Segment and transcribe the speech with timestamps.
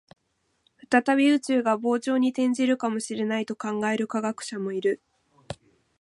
[0.89, 4.99] 再び宇宙が膨張に転じるかもしれないと考える科学者もいる